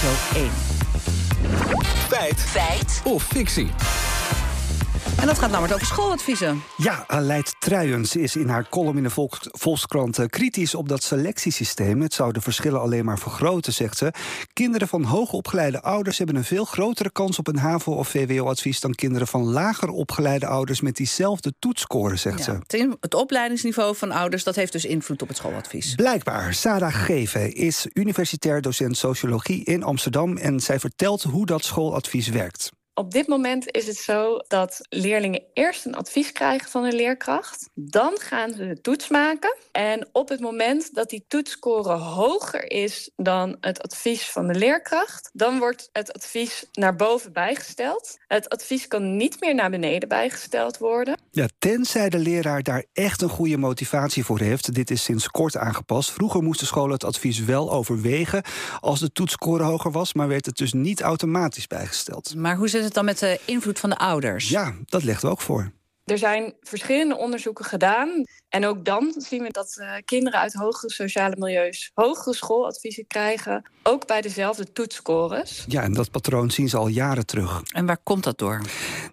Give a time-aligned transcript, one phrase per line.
[0.00, 0.50] Radio 1.
[2.08, 2.40] Feit.
[2.40, 3.02] Feit.
[3.04, 4.07] Of fictie.
[5.20, 6.62] En dat gaat namelijk over schooladviezen.
[6.76, 11.02] Ja, Aleid Truijens is in haar column in de Volks Volkskrant eh, kritisch op dat
[11.02, 12.00] selectiesysteem.
[12.02, 14.12] Het zou de verschillen alleen maar vergroten, zegt ze.
[14.52, 18.94] Kinderen van hoogopgeleide ouders hebben een veel grotere kans op een HAVO- of VWO-advies dan
[18.94, 22.96] kinderen van lager opgeleide ouders met diezelfde toetsscore, zegt Ja, ze.
[23.00, 25.94] het opleidingsniveau van ouders dat heeft dus invloed op het schooladvies.
[25.94, 32.28] Blijkbaar, Sarah Geven is universitair docent sociologie in Amsterdam en zij vertelt hoe dat schooladvies
[32.28, 32.70] werkt.
[32.98, 37.68] Op dit moment is het zo dat leerlingen eerst een advies krijgen van een leerkracht.
[37.74, 39.56] Dan gaan ze de toets maken.
[39.72, 45.30] En op het moment dat die toetsscore hoger is dan het advies van de leerkracht,
[45.32, 48.16] dan wordt het advies naar boven bijgesteld.
[48.26, 51.20] Het advies kan niet meer naar beneden bijgesteld worden.
[51.30, 54.74] Ja, tenzij de leraar daar echt een goede motivatie voor heeft.
[54.74, 56.10] Dit is sinds kort aangepast.
[56.10, 58.42] Vroeger moesten scholen het advies wel overwegen
[58.80, 62.34] als de toetsscore hoger was, maar werd het dus niet automatisch bijgesteld.
[62.34, 64.48] Maar hoe zit het dan met de invloed van de ouders?
[64.48, 65.72] Ja, dat legt we ook voor.
[66.04, 68.24] Er zijn verschillende onderzoeken gedaan.
[68.48, 73.70] En ook dan zien we dat eh, kinderen uit hogere sociale milieus hogere schooladviezen krijgen.
[73.82, 75.64] Ook bij dezelfde toetsscores.
[75.68, 77.62] Ja, en dat patroon zien ze al jaren terug.
[77.72, 78.62] En waar komt dat door?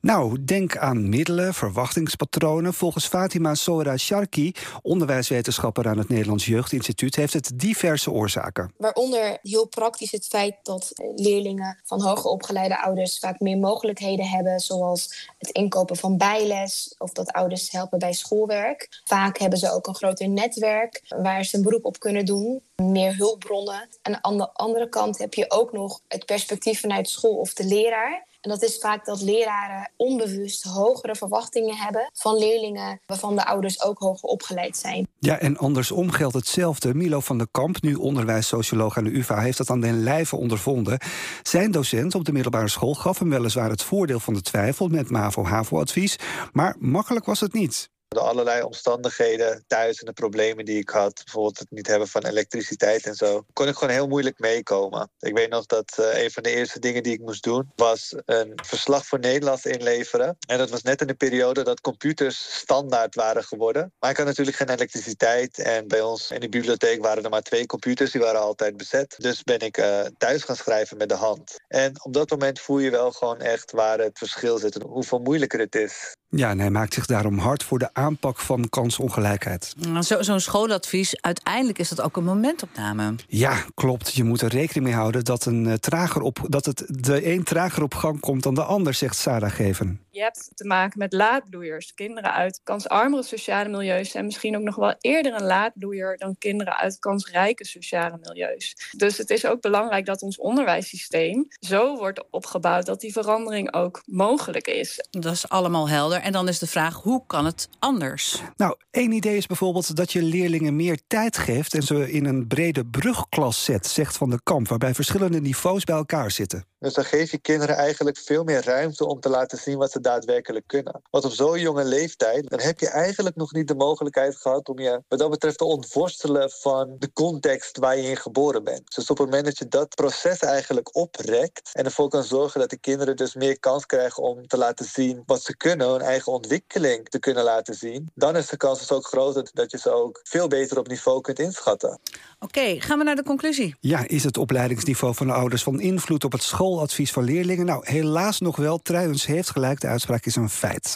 [0.00, 2.74] Nou, denk aan middelen, verwachtingspatronen.
[2.74, 4.52] Volgens Fatima Sora Sharki,
[4.82, 8.72] onderwijswetenschapper aan het Nederlands Jeugdinstituut, heeft het diverse oorzaken.
[8.76, 14.60] Waaronder heel praktisch het feit dat leerlingen van hoger opgeleide ouders vaak meer mogelijkheden hebben,
[14.60, 19.00] zoals het inkopen van bijles of dat ouders helpen bij schoolwerk.
[19.04, 23.16] Vaak hebben ze ook een groter netwerk waar ze een beroep op kunnen doen, meer
[23.16, 23.88] hulpbronnen.
[24.02, 27.64] En aan de andere kant heb je ook nog het perspectief vanuit school of de
[27.64, 28.30] leraar.
[28.42, 33.82] En dat is vaak dat leraren onbewust hogere verwachtingen hebben van leerlingen waarvan de ouders
[33.82, 35.08] ook hoger opgeleid zijn.
[35.18, 36.94] Ja, en andersom geldt hetzelfde.
[36.94, 41.00] Milo van der Kamp, nu onderwijssocioloog aan de UvA, heeft dat aan den lijve ondervonden.
[41.42, 45.10] Zijn docent op de middelbare school gaf hem weliswaar het voordeel van de twijfel met
[45.10, 46.18] MAVO-HAVO-advies,
[46.52, 47.90] maar makkelijk was het niet.
[48.12, 52.26] Door allerlei omstandigheden thuis en de problemen die ik had, bijvoorbeeld het niet hebben van
[52.26, 55.10] elektriciteit en zo, kon ik gewoon heel moeilijk meekomen.
[55.18, 58.14] Ik weet nog dat eh, een van de eerste dingen die ik moest doen was
[58.24, 60.36] een verslag voor Nederlands inleveren.
[60.46, 63.92] En dat was net in de periode dat computers standaard waren geworden.
[63.98, 67.42] Maar ik had natuurlijk geen elektriciteit en bij ons in de bibliotheek waren er maar
[67.42, 69.14] twee computers, die waren altijd bezet.
[69.18, 71.56] Dus ben ik eh, thuis gaan schrijven met de hand.
[71.68, 75.18] En op dat moment voel je wel gewoon echt waar het verschil zit en hoeveel
[75.18, 76.14] moeilijker het is.
[76.36, 79.74] Ja, en hij maakt zich daarom hard voor de aanpak van kansongelijkheid.
[79.78, 83.14] Nou, zo- Zo'n schooladvies, uiteindelijk is dat ook een momentopname.
[83.28, 84.14] Ja, klopt.
[84.14, 87.42] Je moet er rekening mee houden dat, een, eh, trager op, dat het de een
[87.44, 90.00] trager op gang komt dan de ander, zegt Sarah Geven.
[90.10, 91.94] Je hebt te maken met laadbloeiers.
[91.94, 96.76] Kinderen uit kansarmere sociale milieus zijn misschien ook nog wel eerder een laadbloeier dan kinderen
[96.76, 98.76] uit kansrijke sociale milieus.
[98.96, 104.02] Dus het is ook belangrijk dat ons onderwijssysteem zo wordt opgebouwd dat die verandering ook
[104.06, 105.04] mogelijk is.
[105.10, 106.21] Dat is allemaal helder.
[106.22, 108.42] En dan is de vraag, hoe kan het anders?
[108.56, 112.46] Nou, één idee is bijvoorbeeld dat je leerlingen meer tijd geeft en ze in een
[112.46, 116.64] brede brugklas zet, zegt Van der Kamp, waarbij verschillende niveaus bij elkaar zitten.
[116.82, 120.00] Dus dan geef je kinderen eigenlijk veel meer ruimte om te laten zien wat ze
[120.00, 121.02] daadwerkelijk kunnen.
[121.10, 124.78] Want op zo'n jonge leeftijd, dan heb je eigenlijk nog niet de mogelijkheid gehad om
[124.78, 128.94] je wat dat betreft te ontworstelen van de context waar je in geboren bent.
[128.94, 132.70] Dus op het moment dat je dat proces eigenlijk oprekt en ervoor kan zorgen dat
[132.70, 136.32] de kinderen dus meer kans krijgen om te laten zien wat ze kunnen, hun eigen
[136.32, 139.90] ontwikkeling te kunnen laten zien, dan is de kans dus ook groter dat je ze
[139.90, 142.00] ook veel beter op niveau kunt inschatten.
[142.40, 143.76] Oké, gaan we naar de conclusie.
[143.80, 147.66] Ja, is het opleidingsniveau van de ouders van invloed op het schooladvies van leerlingen?
[147.66, 148.78] Nou, helaas nog wel.
[148.78, 150.90] Truijens heeft gelijk, de uitspraak is een feit.